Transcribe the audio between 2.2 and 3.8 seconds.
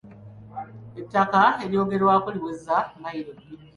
liweza mayiro bbiri.